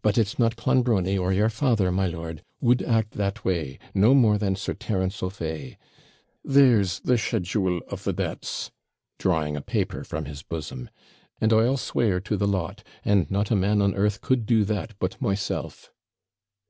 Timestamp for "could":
14.22-14.46